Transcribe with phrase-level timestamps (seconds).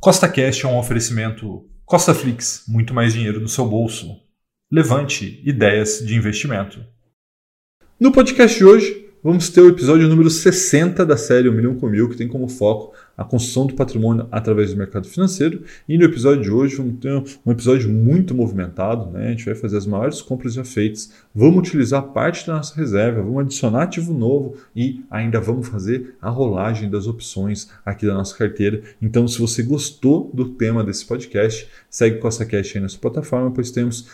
[0.00, 4.20] Costa Cash é um oferecimento Costa Flix, muito mais dinheiro no seu bolso.
[4.70, 6.84] Levante ideias de investimento.
[7.98, 11.88] No podcast de hoje, vamos ter o episódio número 60 da série O Milhão com
[11.88, 15.64] Mil, que tem como foco a construção do patrimônio através do mercado financeiro.
[15.88, 17.12] E no episódio de hoje vamos ter
[17.44, 19.26] um episódio muito movimentado, né?
[19.26, 23.22] A gente vai fazer as maiores compras já feitas, vamos utilizar parte da nossa reserva,
[23.22, 28.36] vamos adicionar ativo novo e ainda vamos fazer a rolagem das opções aqui da nossa
[28.36, 28.82] carteira.
[29.02, 33.50] Então, se você gostou do tema desse podcast, segue Costa Cash aí na sua plataforma,
[33.50, 34.08] pois temos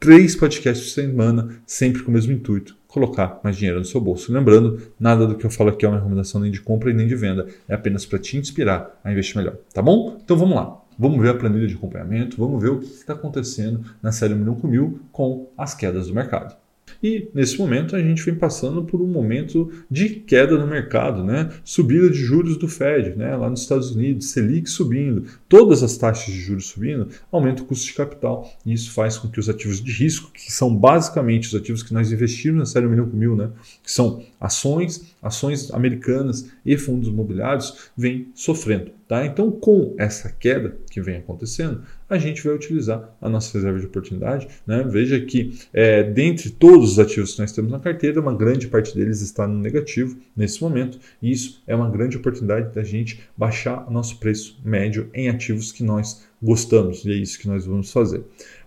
[0.00, 4.32] três podcasts por semana, sempre com o mesmo intuito colocar mais dinheiro no seu bolso.
[4.32, 7.06] Lembrando, nada do que eu falo aqui é uma recomendação nem de compra e nem
[7.06, 10.18] de venda, é apenas para te inspirar a investir melhor, tá bom?
[10.24, 10.80] Então vamos lá.
[10.98, 14.56] Vamos ver a planilha de acompanhamento, vamos ver o que está acontecendo na série Milhão
[14.56, 16.56] com Mil com as quedas do mercado.
[17.02, 21.50] E nesse momento a gente vem passando por um momento de queda no mercado, né?
[21.62, 23.36] Subida de juros do Fed, né?
[23.36, 27.86] Lá nos Estados Unidos, Selic subindo, todas as taxas de juros subindo, aumenta o custo
[27.86, 28.52] de capital.
[28.64, 31.94] E isso faz com que os ativos de risco, que são basicamente os ativos que
[31.94, 33.50] nós investimos na série Milhão com Mil, né?
[33.82, 38.98] Que são ações, ações americanas e fundos imobiliários, vêm sofrendo.
[39.08, 39.24] Tá?
[39.24, 43.86] Então, com essa queda que vem acontecendo, a gente vai utilizar a nossa reserva de
[43.86, 44.46] oportunidade.
[44.66, 44.84] Né?
[44.86, 48.94] Veja que, é, dentre todos os ativos que nós temos na carteira, uma grande parte
[48.94, 53.88] deles está no negativo nesse momento, e isso é uma grande oportunidade da gente baixar
[53.88, 57.92] o nosso preço médio em ativos que nós gostamos, e é isso que nós vamos
[57.92, 58.22] fazer.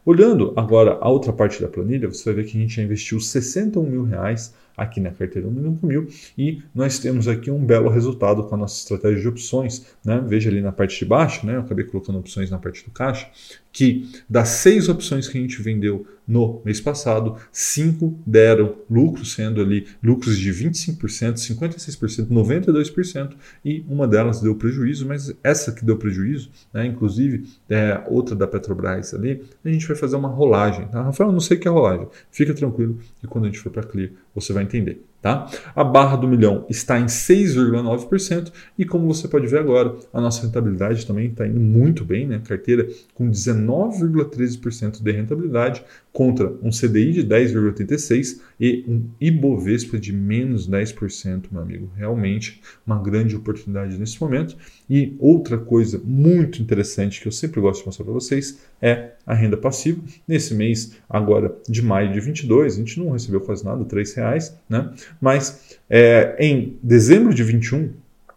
[0.05, 3.19] Olhando agora a outra parte da planilha, você vai ver que a gente já investiu
[3.19, 7.89] 61 mil reais aqui na carteira 1 milhão mil e nós temos aqui um belo
[7.89, 9.85] resultado com a nossa estratégia de opções.
[10.03, 10.23] Né?
[10.25, 11.55] Veja ali na parte de baixo, né?
[11.55, 13.29] eu acabei colocando opções na parte do caixa,
[13.71, 19.59] que das seis opções que a gente vendeu no mês passado, cinco deram lucro, sendo
[19.59, 20.97] ali lucros de 25%,
[21.35, 23.33] 56%, 92%,
[23.65, 28.47] e uma delas deu prejuízo, mas essa que deu prejuízo, né, inclusive é, outra da
[28.47, 30.87] Petrobras ali, a gente vai fazer uma rolagem.
[30.87, 31.01] Tá?
[31.01, 32.07] Rafael, eu não sei o que é rolagem.
[32.31, 35.03] Fica tranquilo que quando a gente for para Clear, você vai entender.
[35.21, 35.47] Tá?
[35.75, 40.41] A barra do milhão está em 6,9% e como você pode ver agora, a nossa
[40.41, 42.41] rentabilidade também está indo muito bem, né?
[42.43, 50.67] Carteira com 19,13% de rentabilidade contra um CDI de 10,86% e um Ibovespa de menos
[50.67, 51.91] 10%, meu amigo.
[51.95, 54.57] Realmente uma grande oportunidade nesse momento.
[54.93, 59.33] E outra coisa muito interessante que eu sempre gosto de mostrar para vocês é a
[59.33, 60.01] renda passiva.
[60.27, 64.53] Nesse mês, agora de maio de 22, a gente não recebeu quase nada, R$ reais,
[64.67, 64.91] né?
[65.21, 67.91] Mas é, em dezembro de 21,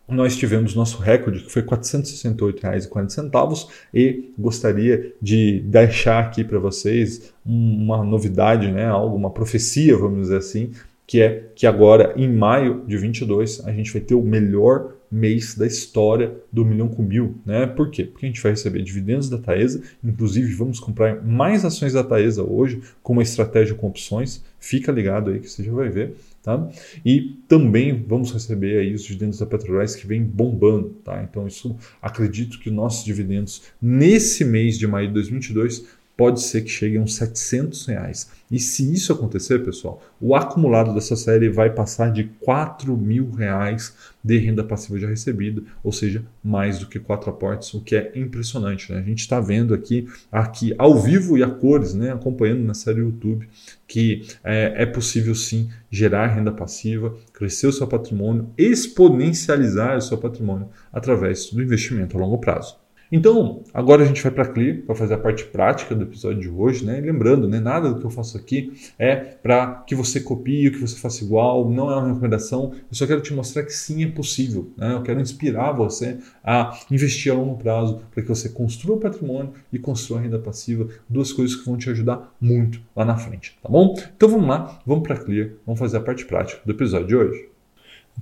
[0.07, 7.35] nós tivemos nosso recorde, que foi R$ 468,40, e gostaria de deixar aqui para vocês
[7.45, 10.71] uma novidade, né, algo, uma profecia, vamos dizer assim,
[11.05, 15.55] que é que agora, em maio de 22, a gente vai ter o melhor mês
[15.55, 17.37] da história do Milhão com Mil.
[17.47, 17.67] Né?
[17.67, 18.05] Por quê?
[18.05, 22.43] Porque a gente vai receber dividendos da Taesa, inclusive vamos comprar mais ações da Taesa
[22.43, 24.43] hoje com uma estratégia com opções.
[24.59, 26.17] Fica ligado aí que você já vai ver.
[26.43, 26.69] Tá?
[27.07, 30.91] E também vamos receber aí os dividendos da Petrobras que vem bombando.
[31.05, 31.23] Tá?
[31.23, 35.87] Então, isso acredito que nossos dividendos nesse mês de maio de 2022
[36.17, 38.31] pode ser que chegue a uns 700 reais.
[38.55, 43.97] E se isso acontecer, pessoal, o acumulado dessa série vai passar de 4 mil reais
[44.23, 48.13] de renda passiva já recebida, ou seja, mais do que quatro aportes, o que é
[48.15, 48.93] impressionante.
[48.93, 49.01] Né?
[49.01, 52.13] A gente está vendo aqui, aqui ao vivo e a cores, né?
[52.13, 53.49] acompanhando na série YouTube,
[53.89, 60.17] que é, é possível sim gerar renda passiva, crescer o seu patrimônio, exponencializar o seu
[60.17, 62.84] patrimônio através do investimento a longo prazo.
[63.17, 66.41] Então, agora a gente vai para a Clear para fazer a parte prática do episódio
[66.41, 67.01] de hoje, né?
[67.01, 70.99] Lembrando, né, nada do que eu faço aqui é para que você copie, que você
[70.99, 72.73] faça igual, não é uma recomendação.
[72.75, 74.95] Eu só quero te mostrar que sim é possível, né?
[74.95, 79.79] Eu quero inspirar você a investir a longo prazo para que você construa patrimônio e
[79.79, 83.95] construa renda passiva, duas coisas que vão te ajudar muito lá na frente, tá bom?
[84.17, 87.15] Então vamos lá, vamos para a Clear, vamos fazer a parte prática do episódio de
[87.15, 87.54] hoje.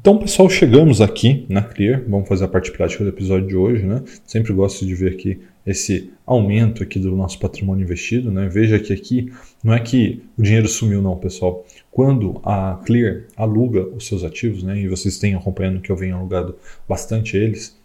[0.01, 2.03] Então, pessoal, chegamos aqui na Clear.
[2.09, 4.03] Vamos fazer a parte prática do episódio de hoje, né?
[4.27, 8.49] Sempre gosto de ver aqui esse aumento aqui do nosso patrimônio investido, né?
[8.49, 9.33] Veja que aqui
[9.63, 11.65] não é que o dinheiro sumiu, não, pessoal.
[11.91, 14.77] Quando a Clear aluga os seus ativos, né?
[14.81, 16.57] E vocês têm acompanhando que eu venho alugado
[16.89, 17.81] bastante eles,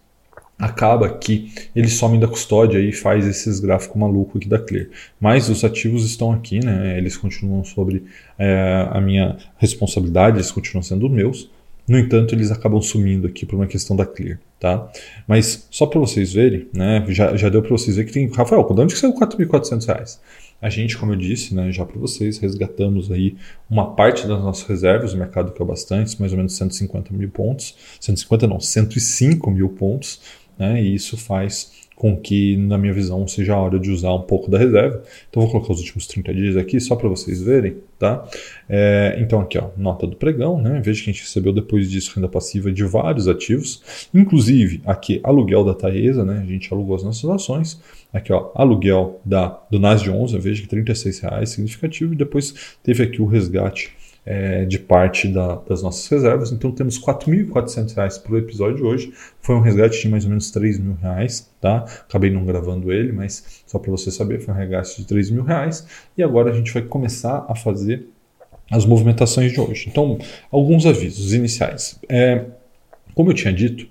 [0.57, 4.87] acaba que eles somem da custódia e faz esses gráficos malucos aqui da Clear.
[5.19, 6.97] Mas os ativos estão aqui, né?
[6.97, 8.05] Eles continuam sobre
[8.39, 11.51] é, a minha responsabilidade, eles continuam sendo meus.
[11.87, 14.91] No entanto, eles acabam sumindo aqui por uma questão da Clear, tá?
[15.25, 17.05] Mas só para vocês verem, né?
[17.09, 18.27] Já, já deu para vocês verem que tem.
[18.27, 20.19] Rafael, de onde que saiu 4.400 reais?
[20.59, 23.35] A gente, como eu disse, né, já para vocês, resgatamos aí
[23.69, 27.29] uma parte das nossas reservas, o mercado que é bastante, mais ou menos 150 mil
[27.29, 30.19] pontos, 150 não, 105 mil pontos,
[30.57, 34.21] né, e isso faz com que, na minha visão, seja a hora de usar um
[34.21, 35.01] pouco da reserva.
[35.27, 38.23] Então, vou colocar os últimos 30 dias aqui só para vocês verem, tá?
[38.69, 40.79] É, então, aqui, ó, nota do pregão, né?
[40.85, 45.65] Veja que a gente recebeu depois disso renda passiva de vários ativos, inclusive aqui aluguel
[45.65, 46.43] da Taesa, né?
[46.43, 47.81] A gente alugou as nossas ações.
[48.13, 52.77] Aqui, ó, aluguel da, do NAS de 11, veja que 36 reais significativo, e depois
[52.83, 53.91] teve aqui o resgate
[54.29, 56.51] é, de parte da, das nossas reservas.
[56.51, 59.13] Então temos R$ 4.400 para o episódio hoje.
[59.39, 61.85] Foi um resgate de mais ou menos R$ 3.000, tá?
[62.01, 65.85] Acabei não gravando ele, mas só para você saber, foi um resgate de R$ 3.000.
[66.17, 68.05] E agora a gente vai começar a fazer
[68.69, 69.87] as movimentações de hoje.
[69.87, 70.19] Então,
[70.51, 71.97] alguns avisos iniciais.
[72.09, 72.43] É,
[73.15, 73.87] como eu tinha dito,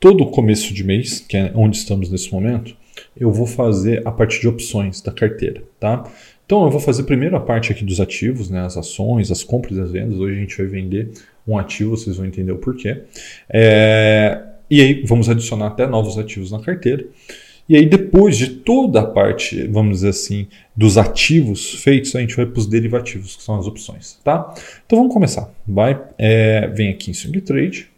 [0.00, 2.74] todo começo de mês, que é onde estamos nesse momento,
[3.14, 6.10] eu vou fazer a parte de opções da carteira, tá?
[6.46, 9.76] Então eu vou fazer primeiro a parte aqui dos ativos, né, as ações, as compras
[9.76, 10.16] e as vendas.
[10.18, 11.10] Hoje a gente vai vender
[11.46, 13.02] um ativo, vocês vão entender o porquê.
[13.50, 17.04] É, e aí vamos adicionar até novos ativos na carteira.
[17.68, 22.36] E aí depois de toda a parte, vamos dizer assim, dos ativos feitos, a gente
[22.36, 24.54] vai para os derivativos, que são as opções, tá?
[24.86, 25.52] Então vamos começar.
[25.66, 27.88] Vai, é, vem aqui em Swing Trade.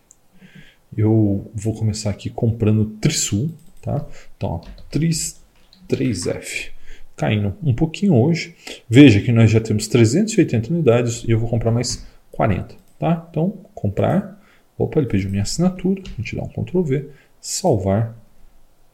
[0.96, 3.50] Eu vou começar aqui comprando Trisul,
[3.82, 4.06] tá?
[4.34, 4.60] Então, ó,
[4.90, 5.38] Tris
[5.86, 6.77] 3F
[7.18, 8.54] caindo um pouquinho hoje.
[8.88, 12.74] Veja que nós já temos 380 unidades e eu vou comprar mais 40.
[12.98, 13.26] Tá?
[13.30, 14.40] Então, comprar.
[14.78, 16.00] Opa, ele pediu minha assinatura.
[16.06, 17.08] A gente dá um Ctrl V,
[17.40, 18.16] salvar,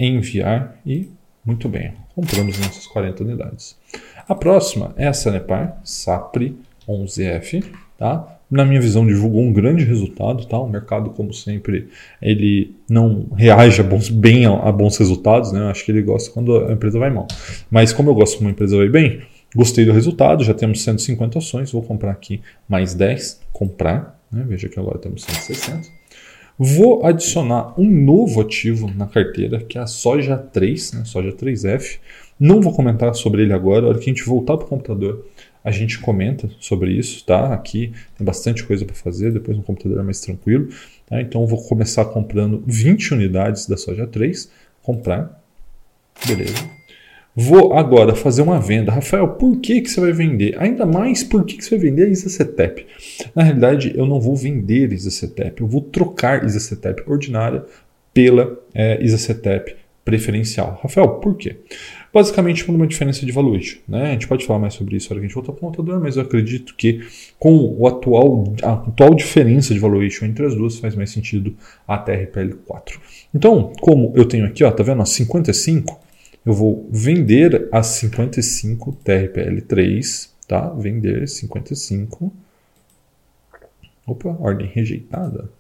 [0.01, 1.11] enviar e
[1.45, 3.77] muito bem, compramos nossas 40 unidades.
[4.27, 6.57] A próxima é a Sanepar SAPRI
[6.89, 7.65] 11F.
[7.99, 8.34] Tá?
[8.55, 10.47] Na minha visão, divulgou um grande resultado.
[10.47, 10.57] Tá?
[10.59, 11.89] O mercado, como sempre,
[12.23, 15.51] ele não reage a bons, bem a, a bons resultados.
[15.51, 15.61] Né?
[15.61, 17.27] Eu acho que ele gosta quando a empresa vai mal.
[17.69, 19.23] Mas como eu gosto quando uma empresa vai bem,
[19.55, 20.45] gostei do resultado.
[20.45, 21.73] Já temos 150 ações.
[21.73, 23.41] Vou comprar aqui mais 10.
[23.53, 24.21] Comprar.
[24.31, 24.45] Né?
[24.49, 25.89] Veja que agora temos 160.
[26.57, 31.05] Vou adicionar um novo ativo na carteira, que é a Soja 3, né?
[31.05, 31.99] Soja 3F.
[32.39, 33.87] Não vou comentar sobre ele agora.
[33.87, 35.27] A hora que a gente voltar para o computador,
[35.65, 37.55] a gente comenta sobre isso, tá?
[37.55, 40.69] Aqui tem bastante coisa para fazer, depois no computador é mais tranquilo.
[41.07, 41.23] Tá?
[41.23, 44.51] Então eu vou começar comprando 20 unidades da soja 3,
[44.83, 45.43] comprar,
[46.27, 46.75] beleza.
[47.35, 48.93] Vou agora fazer uma venda.
[48.93, 50.55] Rafael, por que, que você vai vender?
[50.57, 52.87] Ainda mais, por que, que você vai vender a ISACETEP?
[53.35, 57.65] Na realidade, eu não vou vender ISACETEP, eu vou trocar ISACETEP ordinária
[58.13, 59.75] pela é, ISACETEP
[60.05, 60.79] preferencial.
[60.81, 61.57] Rafael, por quê?
[62.15, 63.81] Basicamente por uma diferença de valuation.
[63.89, 64.11] Né?
[64.11, 65.61] A gente pode falar mais sobre isso na hora que a gente voltar para o
[65.63, 67.05] computador, mas eu acredito que
[67.41, 71.57] com o atual, a atual diferença de valuation entre as duas faz mais sentido
[71.89, 73.01] a TRPL4.
[73.35, 76.01] Então, como eu tenho aqui, ó, tá vendo, ó, 55,
[76.47, 80.69] eu vou vender as 55 TRPL3, tá?
[80.69, 82.33] Vender 55.
[84.07, 85.51] Opa, ordem rejeitada.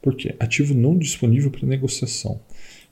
[0.00, 0.34] Por quê?
[0.40, 2.40] Ativo não disponível para negociação.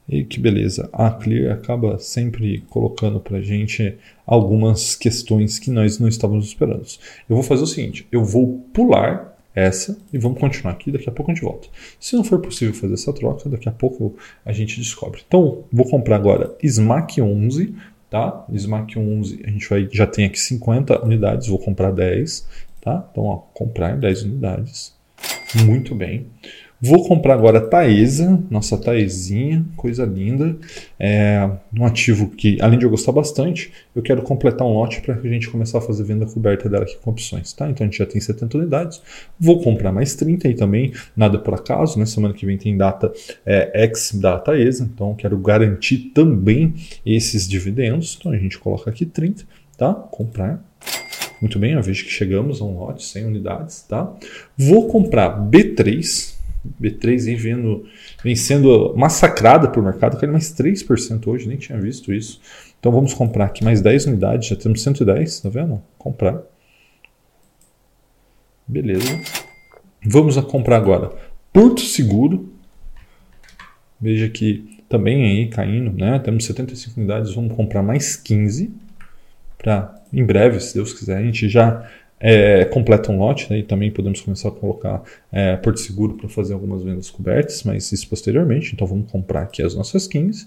[0.09, 6.07] E que beleza, a Clear acaba sempre colocando para gente algumas questões que nós não
[6.07, 6.87] estávamos esperando.
[7.29, 11.13] Eu vou fazer o seguinte, eu vou pular essa e vamos continuar aqui, daqui a
[11.13, 11.69] pouco a gente volta.
[11.99, 14.15] Se não for possível fazer essa troca, daqui a pouco
[14.45, 15.23] a gente descobre.
[15.27, 17.75] Então, vou comprar agora SMAC 11,
[18.11, 18.47] tá?
[18.55, 22.47] SMAC 11, a gente vai, já tem aqui 50 unidades, vou comprar 10,
[22.83, 23.09] tá?
[23.11, 24.95] Então, ó, comprar 10 unidades.
[25.65, 26.27] Muito bem.
[26.81, 30.57] Vou comprar agora a Taesa, nossa Taesinha, coisa linda.
[31.01, 35.15] É um ativo que, além de eu gostar bastante, eu quero completar um lote para
[35.15, 37.53] a gente começar a fazer venda coberta dela aqui com opções.
[37.55, 37.71] Tá?
[37.71, 39.03] Então a gente já tem 70 unidades.
[39.41, 41.99] Vou comprar mais 30 e também, nada por acaso.
[41.99, 42.05] Né?
[42.05, 43.11] Semana que vem tem data
[43.47, 46.75] é, ex da Taesa, então quero garantir também
[47.07, 48.19] esses dividendos.
[48.19, 49.45] Então a gente coloca aqui 30,
[49.79, 49.95] tá?
[49.95, 50.63] Comprar.
[51.41, 54.11] Muito bem, eu vejo que chegamos a um lote, 100 unidades, tá?
[54.57, 56.36] Vou comprar B3,
[56.81, 57.87] B3 vem, vendo,
[58.23, 62.41] vem sendo massacrada por mercado, caiu mais 3% hoje, nem tinha visto isso.
[62.79, 65.83] Então vamos comprar aqui mais 10 unidades, já temos 110, tá vendo?
[65.99, 66.41] Comprar.
[68.67, 69.21] Beleza.
[70.05, 71.13] Vamos a comprar agora
[71.53, 72.53] Porto Seguro.
[74.01, 76.19] Veja que também aí caindo, né?
[76.19, 78.73] Temos 75 unidades, vamos comprar mais 15
[79.57, 81.89] para em breve, se Deus quiser, a gente já
[82.29, 86.29] é, completa um lote, né, e também podemos começar a colocar é, Porto Seguro para
[86.29, 88.75] fazer algumas vendas cobertas, mas isso posteriormente.
[88.75, 90.45] Então vamos comprar aqui as nossas 15.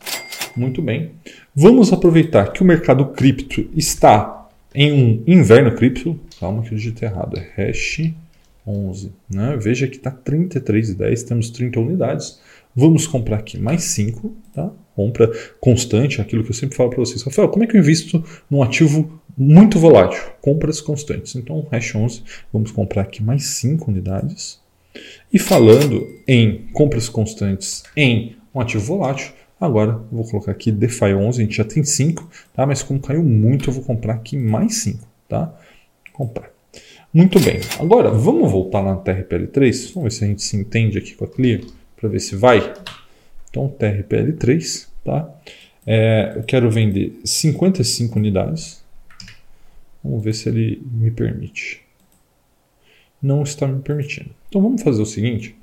[0.58, 1.12] Muito bem.
[1.56, 6.20] Vamos aproveitar que o mercado cripto está em um inverno cripto.
[6.38, 7.40] Calma que eu digitei errado.
[7.40, 8.12] É hash
[8.68, 9.14] 11.
[9.30, 9.58] Né?
[9.58, 12.42] Veja que está 33,10, temos 30 unidades.
[12.76, 14.70] Vamos comprar aqui mais 5, tá?
[14.96, 15.32] Compra
[15.62, 17.22] constante, aquilo que eu sempre falo para vocês.
[17.24, 21.36] Rafael, como é que eu invisto num ativo muito volátil, compras constantes.
[21.36, 24.60] Então, hash 11, vamos comprar aqui mais 5 unidades.
[25.32, 31.42] E falando em compras constantes em um ativo volátil, Agora vou colocar aqui DeFi 11,
[31.42, 32.66] a gente já tem 5, tá?
[32.66, 35.06] mas como caiu muito, eu vou comprar aqui mais 5.
[35.28, 35.54] Tá?
[36.14, 36.50] Comprar.
[37.14, 37.60] Muito bem.
[37.78, 39.94] Agora vamos voltar lá no TRPL3.
[39.94, 41.62] Vamos ver se a gente se entende aqui com a Clear
[41.98, 42.74] para ver se vai.
[43.50, 45.30] Então TRPL3, tá?
[45.86, 48.79] É, eu quero vender 55 unidades.
[50.04, 51.82] Vamos ver se ele me permite.
[53.22, 54.30] Não está me permitindo.
[54.48, 55.56] Então vamos fazer o seguinte,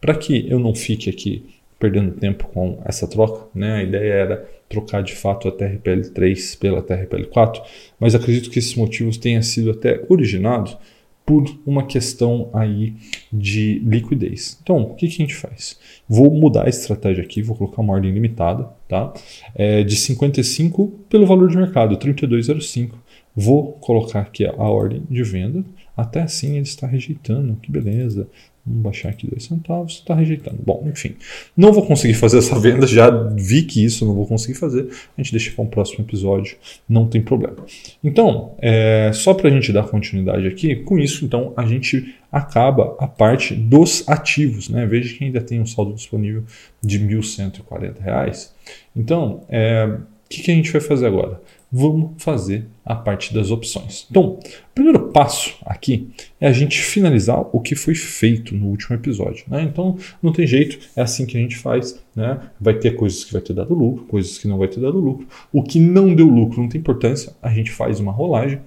[0.00, 1.44] para que eu não fique aqui
[1.78, 3.74] perdendo tempo com essa troca, né?
[3.74, 7.62] A ideia era trocar de fato a TRPL3 pela TRPL4,
[8.00, 10.76] mas acredito que esses motivos tenham sido até originados
[11.24, 12.94] por uma questão aí
[13.32, 14.58] de liquidez.
[14.62, 15.76] Então, o que, que, a gente faz?
[16.08, 19.12] Vou mudar a estratégia aqui, vou colocar uma ordem limitada, tá?
[19.52, 22.92] É de 55 pelo valor de mercado, 32,05.
[23.36, 25.62] Vou colocar aqui a ordem de venda,
[25.94, 28.26] até assim ele está rejeitando, que beleza.
[28.66, 30.58] Vamos baixar aqui dois centavos, está rejeitando.
[30.64, 31.14] Bom, enfim,
[31.56, 34.88] não vou conseguir fazer essa venda, já vi que isso não vou conseguir fazer.
[35.16, 36.56] A gente deixa para um próximo episódio,
[36.88, 37.58] não tem problema.
[38.02, 42.96] Então, é, só para a gente dar continuidade aqui, com isso, então, a gente acaba
[42.98, 44.68] a parte dos ativos.
[44.68, 44.84] Né?
[44.84, 46.42] Veja que ainda tem um saldo disponível
[46.82, 48.50] de R$ 1.140.
[48.96, 49.84] Então, é,
[50.26, 51.40] o que, que a gente vai fazer agora?
[51.70, 54.06] Vamos fazer a parte das opções.
[54.10, 54.40] Então, o
[54.74, 56.08] primeiro passo aqui
[56.40, 59.44] é a gente finalizar o que foi feito no último episódio.
[59.48, 59.62] Né?
[59.62, 62.00] Então, não tem jeito, é assim que a gente faz.
[62.14, 62.40] Né?
[62.60, 65.26] Vai ter coisas que vai ter dado lucro, coisas que não vai ter dado lucro.
[65.52, 68.60] O que não deu lucro não tem importância, a gente faz uma rolagem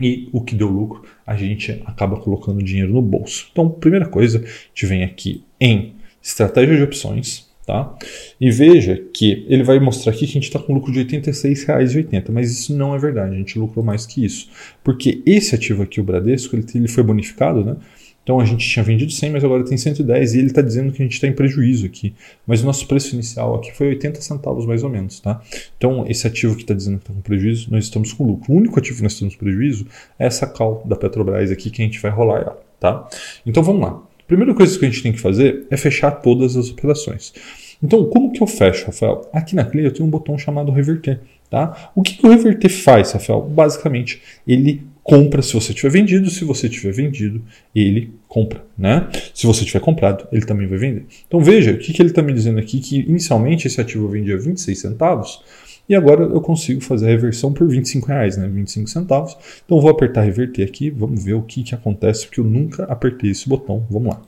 [0.00, 3.48] e o que deu lucro a gente acaba colocando dinheiro no bolso.
[3.52, 7.94] Então, primeira coisa, a gente vem aqui em estratégia de opções, Tá?
[8.40, 11.04] E veja que ele vai mostrar aqui que a gente está com lucro de R$
[11.04, 14.48] 86,80, mas isso não é verdade, a gente lucrou mais que isso.
[14.82, 17.76] Porque esse ativo aqui, o Bradesco, ele, ele foi bonificado, né?
[18.22, 21.02] Então a gente tinha vendido 100, mas agora tem 110 e ele está dizendo que
[21.02, 22.14] a gente está em prejuízo aqui.
[22.46, 25.40] Mas o nosso preço inicial aqui foi 80 centavos mais ou menos, tá?
[25.76, 28.52] Então esse ativo que está dizendo que está com prejuízo, nós estamos com lucro.
[28.52, 29.86] O único ativo que nós estamos com prejuízo
[30.18, 33.08] é essa call da Petrobras aqui que a gente vai rolar ela, tá?
[33.44, 34.02] Então vamos lá.
[34.32, 37.34] Primeira coisa que a gente tem que fazer é fechar todas as operações.
[37.82, 39.28] Então, como que eu fecho, Rafael?
[39.30, 41.20] Aqui na Clear eu tenho um botão chamado reverter.
[41.50, 41.92] Tá?
[41.94, 43.42] O que, que o reverter faz, Rafael?
[43.42, 47.42] Basicamente, ele compra se você tiver vendido, se você tiver vendido,
[47.74, 49.06] ele compra, né?
[49.34, 51.04] Se você tiver comprado, ele também vai vender.
[51.28, 54.38] Então veja, o que, que ele está me dizendo aqui, que inicialmente esse ativo vendia
[54.38, 55.42] 26 centavos,
[55.88, 58.48] e agora eu consigo fazer a reversão por 25 reais, né?
[58.48, 59.36] 25 centavos.
[59.64, 63.30] Então vou apertar reverter aqui, vamos ver o que, que acontece, porque eu nunca apertei
[63.30, 63.86] esse botão.
[63.90, 64.22] Vamos lá.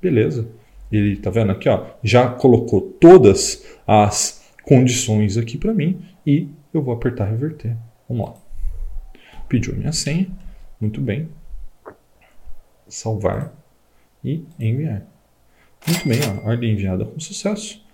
[0.00, 0.48] Beleza.
[0.90, 6.82] Ele tá vendo aqui, ó, já colocou todas as condições aqui para mim e eu
[6.82, 7.76] vou apertar reverter.
[8.08, 8.34] Vamos lá.
[9.48, 10.26] Pediu minha senha.
[10.80, 11.28] Muito bem.
[12.88, 13.52] Salvar
[14.24, 15.06] e enviar.
[15.86, 17.84] Muito bem, ó, ordem enviada com sucesso.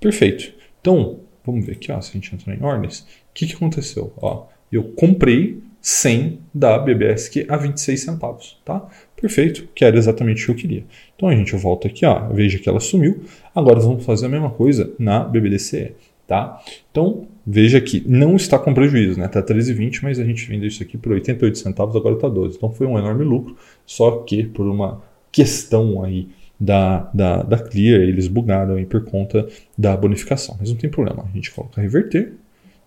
[0.00, 0.52] Perfeito.
[0.80, 3.00] Então, Vamos ver aqui, ó, se a gente entrar em ordens.
[3.00, 4.12] O que, que aconteceu?
[4.16, 8.88] Ó, eu comprei 100 da BBSQ a 26 centavos, tá?
[9.14, 10.84] Perfeito, que era exatamente o que eu queria.
[11.14, 13.22] Então a gente volta aqui, ó, veja que ela sumiu.
[13.54, 15.92] Agora vamos fazer a mesma coisa na BBDCE,
[16.26, 16.58] tá?
[16.90, 19.28] Então veja que não está com prejuízo, né?
[19.28, 22.56] Tá 13,20, mas a gente vendeu isso aqui por 88 centavos, agora está 12.
[22.56, 28.02] Então foi um enorme lucro, só que por uma questão aí da, da, da Clear,
[28.02, 29.46] eles bugaram aí por conta
[29.76, 30.56] da bonificação.
[30.58, 32.32] Mas não tem problema, a gente coloca reverter,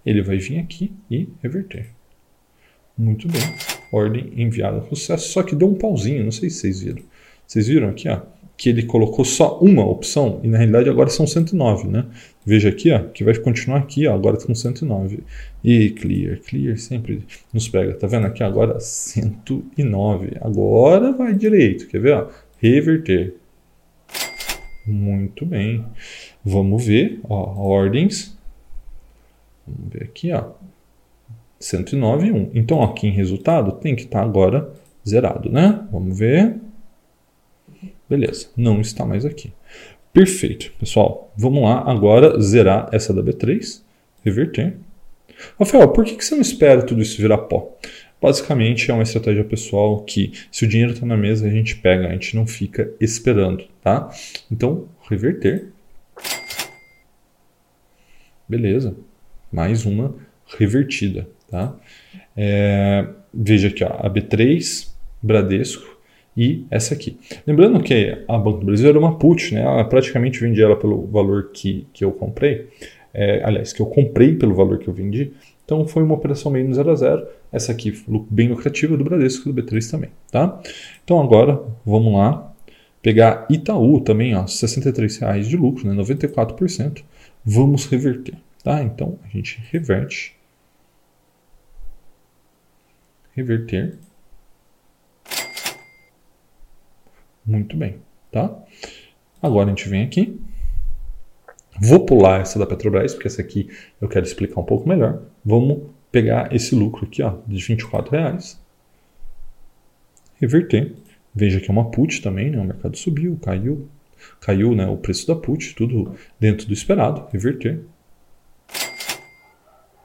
[0.05, 1.87] ele vai vir aqui e reverter.
[2.97, 3.41] Muito bem,
[3.91, 7.03] ordem enviada com sucesso, só que deu um pauzinho, não sei se vocês viram.
[7.45, 8.21] Vocês viram aqui, ó,
[8.57, 12.05] que ele colocou só uma opção e na realidade agora são 109, né?
[12.43, 15.19] Veja aqui, ó, que vai continuar aqui, ó, agora com 109.
[15.63, 17.93] E clear, clear sempre nos pega.
[17.93, 20.37] Tá vendo aqui agora 109.
[20.41, 22.29] Agora vai direito, quer ver, ó?
[22.59, 23.35] Reverter.
[24.87, 25.85] Muito bem.
[26.43, 28.37] Vamos ver, ó, ordens.
[29.67, 30.51] Vamos ver aqui, ó.
[31.59, 32.51] 109,1.
[32.53, 34.71] Então, aqui em resultado tem que estar tá agora
[35.07, 35.85] zerado, né?
[35.91, 36.55] Vamos ver.
[38.09, 39.51] Beleza, não está mais aqui.
[40.13, 41.31] Perfeito, pessoal.
[41.35, 43.81] Vamos lá agora zerar essa da B3,
[44.23, 44.77] reverter.
[45.59, 47.77] Rafael, por que, que você não espera tudo isso virar pó?
[48.21, 52.07] Basicamente é uma estratégia pessoal que se o dinheiro está na mesa a gente pega,
[52.07, 54.09] a gente não fica esperando, tá?
[54.51, 55.67] Então, reverter.
[58.49, 58.95] Beleza.
[59.51, 60.15] Mais uma
[60.57, 61.75] revertida, tá?
[62.35, 64.89] É, veja aqui, ó, a B3,
[65.21, 65.97] Bradesco
[66.35, 67.17] e essa aqui.
[67.45, 69.61] Lembrando que a Banco do Brasil era uma put, né?
[69.61, 72.67] Ela praticamente vendi ela pelo valor que, que eu comprei.
[73.13, 75.33] É, aliás, que eu comprei pelo valor que eu vendi.
[75.65, 77.27] Então foi uma operação meio no 0 a 0.
[77.51, 80.61] Essa aqui bem lucrativa do Bradesco do B3 também, tá?
[81.03, 82.53] Então agora vamos lá
[83.01, 87.03] pegar Itaú também, ó, 63 reais de lucro, né, 94%.
[87.45, 88.35] vamos reverter.
[88.63, 88.83] Tá?
[88.83, 90.35] Então a gente reverte.
[93.33, 93.97] Reverter.
[97.45, 97.99] Muito bem,
[98.29, 98.61] tá?
[99.41, 100.37] Agora a gente vem aqui.
[101.79, 103.69] Vou pular essa da Petrobras, porque essa aqui
[104.01, 105.21] eu quero explicar um pouco melhor.
[105.45, 108.59] Vamos pegar esse lucro aqui, ó, de 24 reais.
[110.41, 110.95] Reverter.
[111.33, 112.59] Veja que é uma put também, né?
[112.59, 113.87] O mercado subiu, caiu,
[114.41, 114.87] caiu, né?
[114.87, 117.27] O preço da put, tudo dentro do esperado.
[117.31, 117.81] Reverter.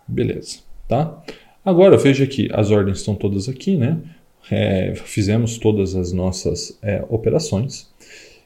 [0.06, 1.22] Beleza, tá?
[1.64, 3.98] Agora veja que as ordens estão todas aqui, né?
[4.50, 7.90] É, fizemos todas as nossas é, operações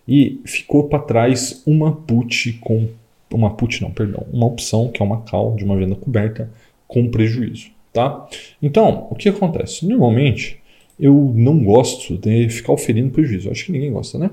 [0.06, 2.90] e ficou para trás uma put com
[3.32, 6.48] uma put não, perdão, uma opção que é uma call de uma venda coberta
[6.86, 8.28] com prejuízo, tá?
[8.62, 9.86] Então, o que acontece?
[9.86, 10.60] Normalmente
[10.98, 13.50] eu não gosto de ficar oferindo prejuízo.
[13.50, 14.30] Acho que ninguém gosta, né?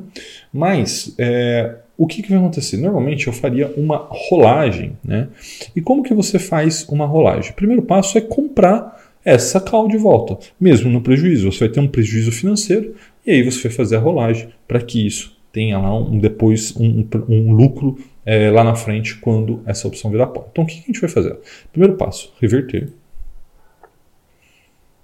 [0.52, 2.78] Mas é, o que, que vai acontecer?
[2.78, 5.28] Normalmente eu faria uma rolagem, né?
[5.76, 7.52] E como que você faz uma rolagem?
[7.52, 11.52] O primeiro passo é comprar essa call de volta, mesmo no prejuízo.
[11.52, 12.96] Você vai ter um prejuízo financeiro
[13.26, 17.08] e aí você vai fazer a rolagem para que isso tenha lá um, depois um,
[17.30, 17.96] um lucro
[18.26, 20.48] é, lá na frente quando essa opção virar pó.
[20.52, 21.38] Então o que, a gente vai fazer?
[21.72, 22.90] Primeiro passo, reverter.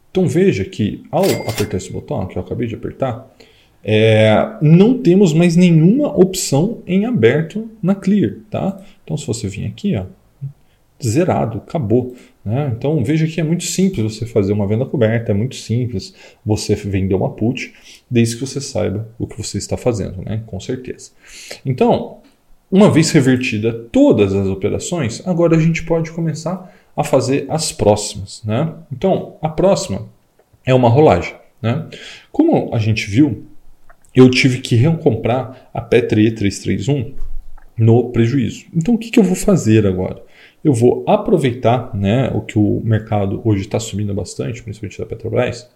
[0.09, 3.31] Então veja que ao apertar esse botão que eu acabei de apertar,
[3.83, 8.37] é, não temos mais nenhuma opção em aberto na Clear.
[8.49, 8.83] Tá?
[9.03, 10.05] Então se você vir aqui, ó,
[11.03, 12.15] zerado, acabou.
[12.43, 12.73] Né?
[12.75, 16.13] Então veja que é muito simples você fazer uma venda coberta, é muito simples
[16.45, 17.73] você vender uma put,
[18.09, 20.41] desde que você saiba o que você está fazendo, né?
[20.45, 21.11] com certeza.
[21.65, 22.17] Então,
[22.71, 28.43] uma vez revertida todas as operações, agora a gente pode começar a fazer as próximas.
[28.43, 28.73] Né?
[28.91, 30.07] Então, a próxima
[30.65, 31.33] é uma rolagem.
[31.61, 31.87] Né?
[32.31, 33.45] Como a gente viu,
[34.13, 37.13] eu tive que recomprar a Petri 331
[37.77, 38.65] no prejuízo.
[38.75, 40.21] Então, o que, que eu vou fazer agora?
[40.63, 45.69] Eu vou aproveitar né, o que o mercado hoje está subindo bastante, principalmente da Petrobras,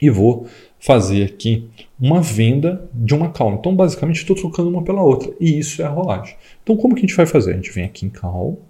[0.00, 0.46] e vou
[0.78, 3.54] fazer aqui uma venda de uma call.
[3.54, 5.32] Então, basicamente, estou trocando uma pela outra.
[5.40, 6.36] E isso é a rolagem.
[6.62, 7.52] Então, como que a gente vai fazer?
[7.52, 8.60] A gente vem aqui em call.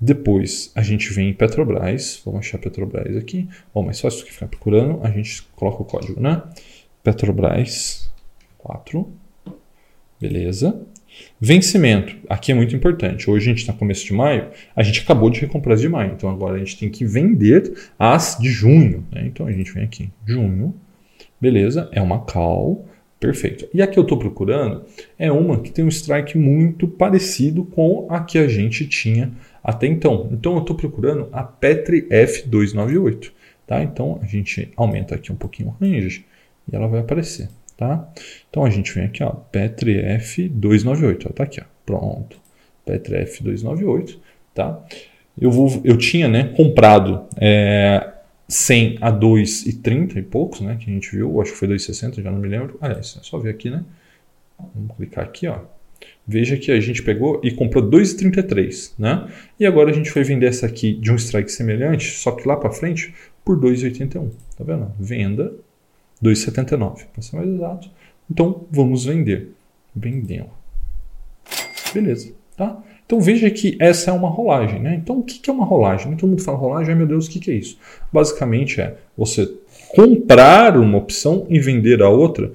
[0.00, 2.20] Depois, a gente vem em Petrobras.
[2.24, 3.48] Vamos achar Petrobras aqui.
[3.72, 6.42] Bom, mais fácil do que ficar procurando, a gente coloca o código, né?
[7.02, 8.10] Petrobras
[8.58, 9.10] 4.
[10.20, 10.86] Beleza.
[11.46, 13.28] Vencimento, aqui é muito importante.
[13.28, 15.90] Hoje a gente está no começo de maio, a gente acabou de recomprar as de
[15.90, 19.04] maio, então agora a gente tem que vender as de junho.
[19.12, 19.26] Né?
[19.26, 20.74] Então a gente vem aqui, junho,
[21.38, 22.88] beleza, é uma call,
[23.20, 23.68] perfeito.
[23.74, 24.86] E a que eu estou procurando
[25.18, 29.30] é uma que tem um strike muito parecido com a que a gente tinha
[29.62, 30.30] até então.
[30.32, 33.32] Então eu estou procurando a Petri F298.
[33.66, 33.82] Tá?
[33.82, 36.24] Então a gente aumenta aqui um pouquinho o range
[36.72, 37.50] e ela vai aparecer.
[37.76, 38.08] Tá?
[38.48, 42.36] Então a gente vem aqui, ó, Petref 298, ó, tá aqui, ó, pronto.
[42.84, 44.20] Petref 298,
[44.54, 44.84] tá?
[45.40, 48.12] Eu, vou, eu tinha né, comprado é,
[48.48, 52.30] 100 a 2,30 e poucos, né, que a gente viu, acho que foi 2,60, já
[52.30, 52.78] não me lembro.
[52.80, 53.84] Aliás, é só ver aqui, né?
[54.74, 55.58] Vamos clicar aqui, ó.
[56.26, 59.28] Veja que a gente pegou e comprou 2,33, né?
[59.58, 62.56] E agora a gente foi vender essa aqui de um strike semelhante, só que lá
[62.56, 63.12] para frente
[63.44, 64.30] por 2,81.
[64.56, 64.92] Tá vendo?
[64.98, 65.52] Venda
[66.24, 67.90] 2,79 para ser mais exato.
[68.30, 69.52] Então vamos vender.
[69.94, 70.50] Vendendo.
[71.92, 72.82] Beleza, tá?
[73.06, 74.94] Então veja que essa é uma rolagem, né?
[74.94, 76.16] Então o que é uma rolagem?
[76.16, 77.78] Todo mundo fala rolagem, ai meu Deus, o que é isso?
[78.12, 79.48] Basicamente é você
[79.94, 82.52] comprar uma opção e vender a outra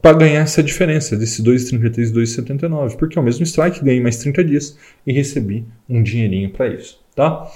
[0.00, 4.18] para ganhar essa diferença desse 2,33 e 2,79, porque é o mesmo strike, ganhei mais
[4.18, 7.50] 30 dias e recebi um dinheirinho para isso, tá?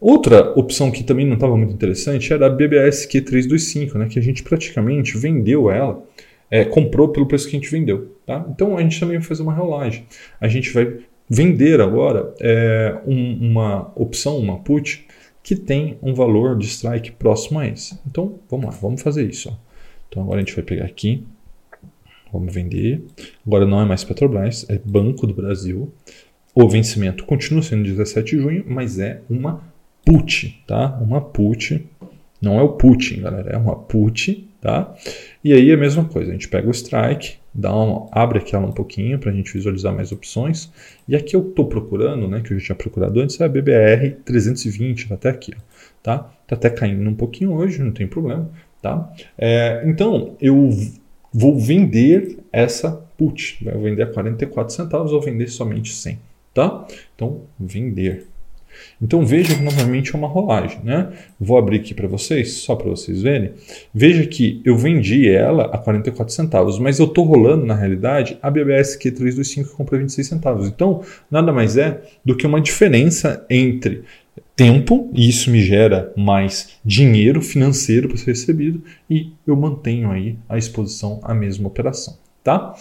[0.00, 4.22] Outra opção que também não estava muito interessante era a BBS Q325, né, que a
[4.22, 6.02] gente praticamente vendeu ela,
[6.50, 8.16] é, comprou pelo preço que a gente vendeu.
[8.26, 8.46] Tá?
[8.48, 10.06] Então a gente também vai fazer uma rolagem.
[10.40, 15.06] A gente vai vender agora é, um, uma opção, uma put,
[15.42, 17.98] que tem um valor de strike próximo a esse.
[18.06, 19.50] Então vamos lá, vamos fazer isso.
[19.50, 19.54] Ó.
[20.08, 21.24] Então agora a gente vai pegar aqui,
[22.32, 23.04] vamos vender.
[23.46, 25.92] Agora não é mais Petrobras, é Banco do Brasil.
[26.54, 29.62] O vencimento continua sendo 17 de junho, mas é uma
[30.04, 30.98] put, tá?
[31.00, 31.86] Uma put,
[32.40, 34.94] não é o Putin, galera, é uma put, tá?
[35.44, 38.72] E aí a mesma coisa, a gente pega o strike, dá uma, abre aquela um
[38.72, 40.72] pouquinho para a gente visualizar mais opções.
[41.06, 44.16] E aqui eu estou procurando, né, que eu já tinha procurado antes, é a BBR
[44.24, 45.60] 320, tá até aqui, ó,
[46.02, 46.18] tá?
[46.46, 49.12] Tá até caindo um pouquinho hoje, não tem problema, tá?
[49.36, 50.70] É, então eu
[51.32, 56.18] vou vender essa put, vai vender a 44 centavos ou vender somente 100,
[56.54, 56.86] tá?
[57.14, 58.29] Então vender
[59.00, 61.12] Então veja que novamente é uma rolagem, né?
[61.38, 63.52] Vou abrir aqui para vocês, só para vocês verem.
[63.94, 68.50] Veja que eu vendi ela a 44 centavos, mas eu estou rolando na realidade a
[68.50, 70.66] BBS Q325 que comprei 26 centavos.
[70.66, 74.04] Então nada mais é do que uma diferença entre
[74.60, 80.36] tempo, e isso me gera mais dinheiro financeiro para ser recebido, e eu mantenho aí
[80.46, 82.18] a exposição à mesma operação.
[82.44, 82.74] Tá?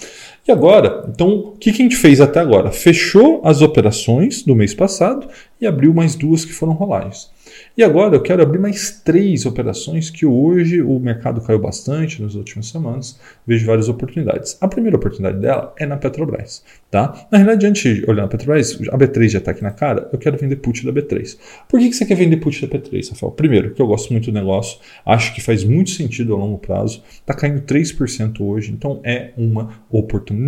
[0.50, 2.72] E agora, então, o que, que a gente fez até agora?
[2.72, 5.28] Fechou as operações do mês passado
[5.62, 7.30] e abriu mais duas que foram rolagens.
[7.78, 12.36] E agora eu quero abrir mais três operações que hoje o mercado caiu bastante nas
[12.36, 14.58] últimas semanas, vejo várias oportunidades.
[14.60, 16.64] A primeira oportunidade dela é na Petrobras.
[16.92, 17.28] Tá?
[17.32, 20.20] Na realidade, antes de olhar na Petrobras, a B3 já está aqui na cara, eu
[20.20, 21.38] quero vender put da B3.
[21.68, 23.32] Por que, que você quer vender put da B3, Rafael?
[23.32, 27.04] Primeiro, que eu gosto muito do negócio, acho que faz muito sentido a longo prazo,
[27.08, 30.39] está caindo 3% hoje, então é uma oportunidade.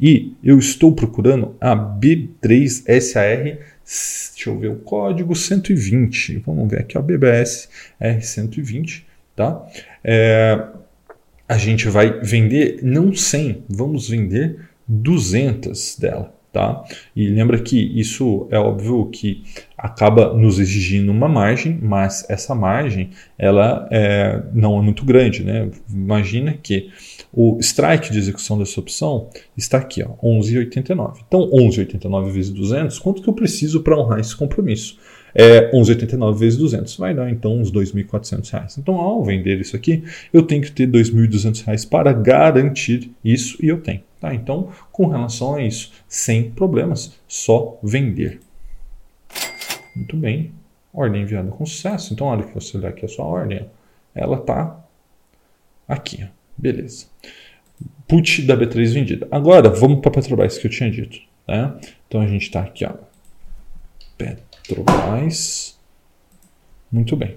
[0.00, 3.58] E eu estou procurando a B3SAR
[4.34, 6.42] Deixa eu ver o código 120.
[6.46, 7.68] Vamos ver aqui, o BBS
[8.00, 9.02] R120,
[9.34, 9.66] tá?
[10.04, 10.62] É,
[11.48, 16.84] a gente vai vender não 100, vamos vender 200 dela, tá?
[17.14, 19.44] E lembra que isso é óbvio que
[19.76, 25.70] acaba nos exigindo uma margem, mas essa margem ela é, não é muito grande, né?
[25.88, 26.90] Imagina que
[27.32, 31.18] o strike de execução dessa opção está aqui, 11,89.
[31.26, 34.98] Então, 11,89 vezes 200, quanto que eu preciso para honrar esse compromisso?
[35.34, 38.78] É 11,89 vezes 200, vai dar então uns 2.400 reais.
[38.78, 43.68] Então, ao vender isso aqui, eu tenho que ter 2.200 reais para garantir isso e
[43.68, 44.02] eu tenho.
[44.20, 44.34] Tá?
[44.34, 48.40] Então, com relação a isso, sem problemas, só vender.
[49.94, 50.52] Muito bem,
[50.92, 52.12] ordem enviada com sucesso.
[52.12, 53.66] Então, olha que você olhar aqui a sua ordem,
[54.14, 54.84] ela está
[55.86, 56.26] aqui.
[56.56, 57.06] Beleza.
[58.08, 59.28] Put da B3 vendida.
[59.30, 61.18] Agora, vamos para a Petrobras que eu tinha dito.
[61.46, 61.74] Né?
[62.06, 62.94] Então a gente está aqui, ó.
[64.16, 64.47] Petrobras.
[66.90, 67.36] Muito bem.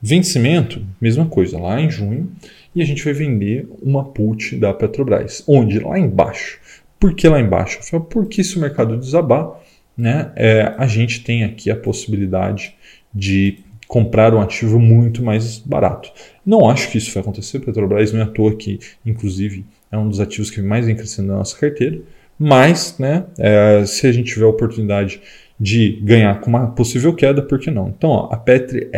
[0.00, 2.32] Vencimento, mesma coisa, lá em junho.
[2.74, 5.44] E a gente vai vender uma put da Petrobras.
[5.46, 5.78] Onde?
[5.78, 6.58] Lá embaixo.
[6.98, 7.78] Por que lá embaixo?
[8.10, 9.60] Porque se o mercado desabar,
[9.96, 12.74] né, é, a gente tem aqui a possibilidade
[13.14, 16.10] de comprar um ativo muito mais barato.
[16.46, 17.60] Não acho que isso vai acontecer.
[17.60, 21.28] Petrobras não é à toa que, inclusive, é um dos ativos que mais vem crescendo
[21.28, 22.00] na nossa carteira.
[22.38, 25.20] Mas, né, é, se a gente tiver a oportunidade
[25.62, 27.88] de ganhar com uma possível queda, por que não?
[27.88, 28.90] Então, ó, a Petri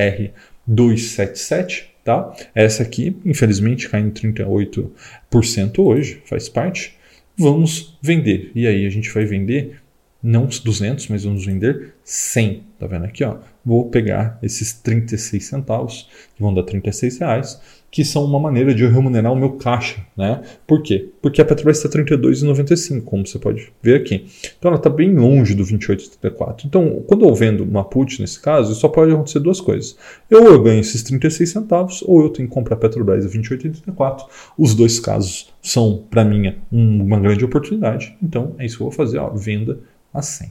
[0.67, 2.35] R277, tá?
[2.55, 6.97] Essa aqui, infelizmente, caindo 38% hoje, faz parte.
[7.37, 8.51] Vamos vender.
[8.55, 9.77] E aí a gente vai vender
[10.23, 12.63] não os 200, mas vamos vender 100.
[12.79, 13.37] Tá vendo aqui, ó?
[13.63, 17.61] Vou pegar esses 36 centavos, que vão dar 36 reais,
[17.95, 20.43] que são uma maneira de eu remunerar o meu caixa, né?
[20.67, 21.11] Por quê?
[21.23, 24.27] Porque a Petrobras está 32,95, como você pode ver aqui.
[24.59, 26.65] Então ela está bem longe do 28,74.
[26.65, 29.97] Então, quando eu vendo uma put nesse caso, só pode acontecer duas coisas.
[30.29, 34.25] Ou eu ganho esses 36 centavos, ou eu tenho que comprar a Petrobras a 28,84.
[34.59, 38.17] Os dois casos são, para mim, uma grande oportunidade.
[38.21, 39.79] Então, é isso que eu vou fazer, ó, venda
[40.13, 40.51] a 100.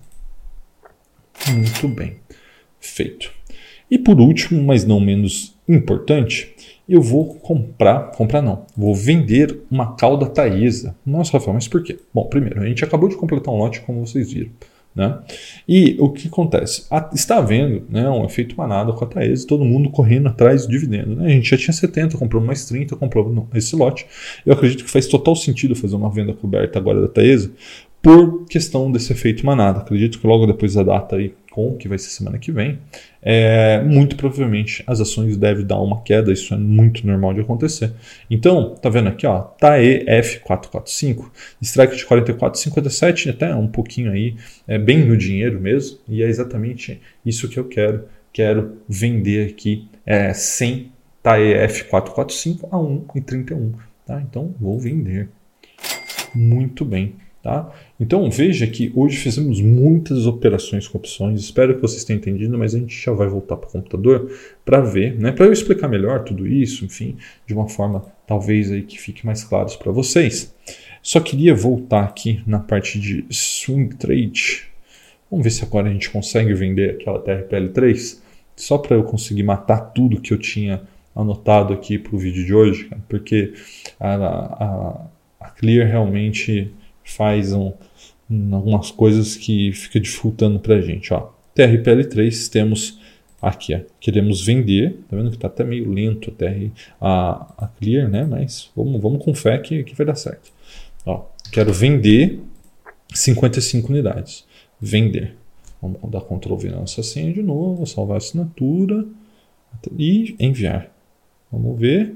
[1.49, 2.15] Muito bem,
[2.79, 3.33] feito.
[3.91, 6.52] E por último, mas não menos importante,
[6.87, 10.95] eu vou comprar, comprar não, vou vender uma cauda Taesa.
[11.05, 11.97] Nossa, Rafael, mas por quê?
[12.13, 14.51] Bom, primeiro, a gente acabou de completar um lote, como vocês viram.
[14.95, 15.17] Né?
[15.67, 16.85] E o que acontece?
[17.13, 21.15] está havendo né, um efeito manada com a Taesa, todo mundo correndo atrás do dividendo.
[21.15, 21.25] Né?
[21.25, 24.05] A gente já tinha 70, comprou mais 30, comprou esse lote.
[24.45, 27.51] Eu acredito que faz total sentido fazer uma venda coberta agora da Taesa,
[28.03, 29.79] por questão desse efeito manada.
[29.79, 32.79] Acredito que logo depois da data aí, com que vai ser semana que vem,
[33.21, 37.93] é, muito provavelmente as ações devem dar uma queda, isso é muito normal de acontecer.
[38.27, 41.29] Então, tá vendo aqui, ó, TAE F445,
[41.61, 44.35] strike de 44,57, até um pouquinho aí,
[44.67, 48.05] é bem no dinheiro mesmo, e é exatamente isso que eu quero.
[48.33, 53.73] Quero vender aqui é, 100 TAE F445 a 1,31.
[54.07, 54.19] Tá?
[54.19, 55.29] Então, vou vender.
[56.33, 57.13] Muito bem.
[57.43, 57.69] Tá?
[57.99, 61.41] Então veja que hoje fizemos muitas operações com opções.
[61.41, 64.31] Espero que vocês tenham entendido, mas a gente já vai voltar para o computador
[64.63, 65.33] para ver, né?
[65.33, 69.43] para eu explicar melhor tudo isso, enfim, de uma forma talvez aí que fique mais
[69.43, 70.55] claro para vocês.
[71.01, 74.63] Só queria voltar aqui na parte de swing trade.
[75.29, 78.19] Vamos ver se agora a gente consegue vender aquela TRPL3,
[78.55, 82.53] só para eu conseguir matar tudo que eu tinha anotado aqui para o vídeo de
[82.53, 83.51] hoje, porque
[83.99, 85.07] a, a,
[85.41, 86.71] a Clear realmente
[87.03, 87.73] faz um,
[88.51, 91.13] algumas coisas que fica dificultando para a gente.
[91.13, 91.29] Ó.
[91.55, 92.99] TRPL3 temos
[93.41, 97.67] aqui, ó, queremos vender, tá vendo que está até meio lento a, TR, a, a
[97.67, 98.23] Clear, né?
[98.23, 100.51] mas vamos, vamos com fé que, que vai dar certo.
[101.05, 102.39] Ó, quero vender
[103.13, 104.45] 55 unidades.
[104.79, 105.35] Vender.
[105.81, 109.05] Vamos dar Ctrl V na nossa senha de novo, salvar a assinatura
[109.97, 110.89] e enviar.
[111.51, 112.15] Vamos ver.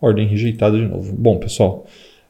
[0.00, 1.14] Ordem rejeitada de novo.
[1.14, 1.86] Bom, pessoal,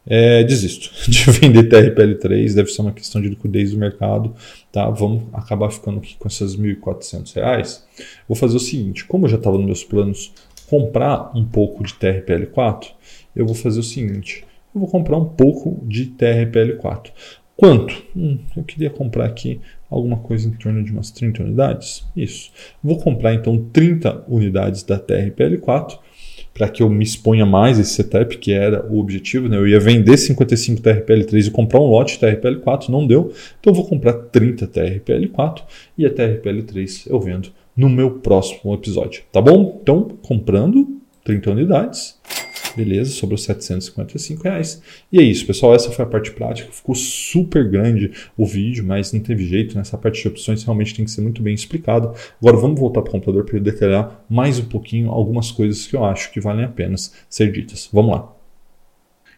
[0.07, 4.35] é, desisto de vender TRPL3, deve ser uma questão de liquidez do mercado.
[4.71, 4.89] Tá?
[4.89, 7.83] Vamos acabar ficando aqui com essas R$ 1.400.
[8.29, 10.33] Vou fazer o seguinte: como já estava nos meus planos
[10.69, 12.89] comprar um pouco de TRPL4,
[13.35, 17.11] eu vou fazer o seguinte: eu vou comprar um pouco de TRPL4.
[17.57, 18.03] Quanto?
[18.15, 22.07] Hum, eu queria comprar aqui alguma coisa em torno de umas 30 unidades.
[22.15, 22.53] Isso.
[22.85, 25.99] Vou comprar então 30 unidades da TRPL4
[26.57, 29.47] para que eu me exponha mais esse setup, que era o objetivo.
[29.47, 29.59] Né?
[29.59, 33.33] Eu ia vender 55 TRPL3 e comprar um lote TRPL4, não deu.
[33.61, 35.63] Então eu vou comprar 30 TRPL4
[35.99, 39.23] e a TRPL3 eu vendo no meu próximo episódio.
[39.31, 39.79] Tá bom?
[39.83, 42.19] Então, comprando 30 unidades
[42.77, 44.83] Beleza, sobrou 755 reais.
[45.11, 45.75] E é isso, pessoal.
[45.75, 46.71] Essa foi a parte prática.
[46.71, 49.77] Ficou super grande o vídeo, mas não teve jeito.
[49.77, 52.13] Nessa parte de opções realmente tem que ser muito bem explicado.
[52.39, 56.05] Agora vamos voltar para o computador para detalhar mais um pouquinho algumas coisas que eu
[56.05, 56.97] acho que valem a pena
[57.31, 57.89] ser ditas.
[57.91, 58.37] Vamos lá.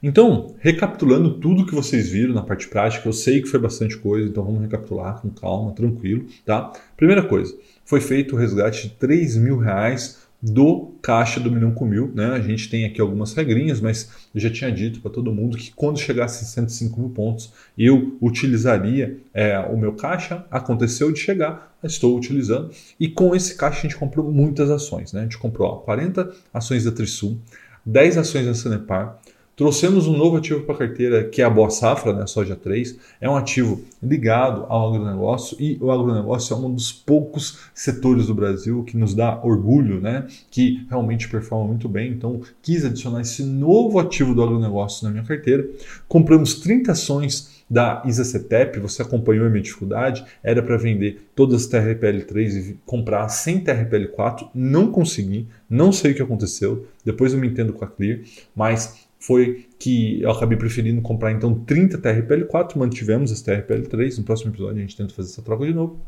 [0.03, 4.29] Então, recapitulando tudo que vocês viram na parte prática, eu sei que foi bastante coisa,
[4.29, 6.73] então vamos recapitular com calma, tranquilo, tá?
[6.97, 7.53] Primeira coisa,
[7.85, 12.13] foi feito o resgate de 3 mil reais do caixa do milhão com mil.
[12.15, 12.27] Né?
[12.27, 15.73] A gente tem aqui algumas regrinhas, mas eu já tinha dito para todo mundo que
[15.73, 20.45] quando chegasse a 105 mil pontos, eu utilizaria é, o meu caixa.
[20.51, 22.71] Aconteceu de chegar, estou utilizando.
[22.99, 25.13] E com esse caixa a gente comprou muitas ações.
[25.13, 25.21] Né?
[25.21, 27.39] A gente comprou ó, 40 ações da Trisul,
[27.85, 29.19] 10 ações da Sanepar,
[29.59, 32.97] Trouxemos um novo ativo para a carteira, que é a Boa Safra, né, soja 3.
[33.21, 38.35] É um ativo ligado ao agronegócio e o agronegócio é um dos poucos setores do
[38.37, 42.13] Brasil que nos dá orgulho, né, que realmente performa muito bem.
[42.13, 45.69] Então, quis adicionar esse novo ativo do agronegócio na minha carteira.
[46.07, 51.69] Compramos 30 ações da ISACETEP, você acompanhou a minha dificuldade, era para vender todas as
[51.69, 57.49] TRPL3 e comprar sem TRPL4, não consegui, não sei o que aconteceu, depois eu me
[57.49, 58.21] entendo com a Clear,
[58.55, 64.51] mas foi que eu acabei preferindo comprar então 30 TRPL4, mantivemos as TRPL3, no próximo
[64.51, 66.01] episódio a gente tenta fazer essa troca de novo.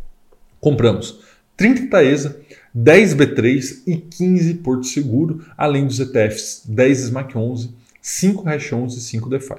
[0.58, 1.20] Compramos
[1.54, 2.40] 30 Taesa,
[2.72, 8.96] 10 B3 e 15 Porto Seguro, além dos ETFs 10 SMAC 11, 5 Hash 11
[8.96, 9.54] e 5 DeFi.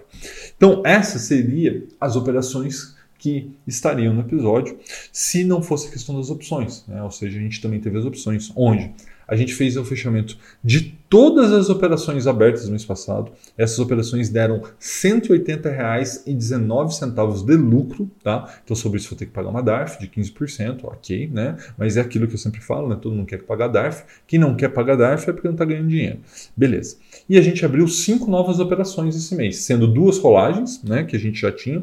[0.57, 4.79] Então essas seriam as operações que estariam no episódio
[5.13, 6.83] se não fosse a questão das opções.
[6.87, 7.03] Né?
[7.03, 8.91] Ou seja, a gente também teve as opções onde
[9.31, 13.31] a gente fez o fechamento de todas as operações abertas no mês passado.
[13.57, 18.53] Essas operações deram R$ 180,19 de lucro, tá?
[18.61, 21.55] Então sobre isso vou ter que pagar uma DARF de 15%, ok, né?
[21.77, 22.97] Mas é aquilo que eu sempre falo, né?
[23.01, 24.03] Todo mundo quer pagar DARF.
[24.27, 26.19] Quem não quer pagar DARF é porque não está ganhando dinheiro.
[26.55, 26.97] Beleza.
[27.29, 31.05] E a gente abriu cinco novas operações esse mês, sendo duas rolagens, né?
[31.05, 31.81] Que a gente já tinha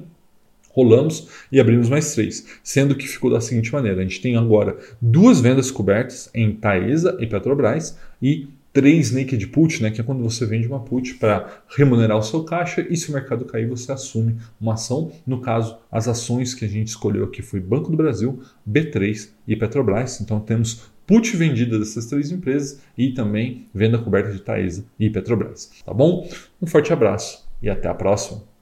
[0.79, 4.77] rolamos e abrimos mais três, sendo que ficou da seguinte maneira: a gente tem agora
[5.03, 10.23] duas vendas cobertas em Taesa e Petrobras e três naked put, né, que é quando
[10.23, 13.91] você vende uma put para remunerar o seu caixa e se o mercado cair você
[13.91, 15.11] assume uma ação.
[15.27, 19.57] No caso, as ações que a gente escolheu aqui foi Banco do Brasil, B3 e
[19.57, 20.21] Petrobras.
[20.21, 25.73] Então temos put vendida dessas três empresas e também venda coberta de Taesa e Petrobras.
[25.85, 26.29] Tá bom?
[26.63, 28.58] Um forte abraço e até a próxima.